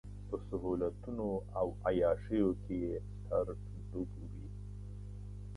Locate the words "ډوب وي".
3.89-4.47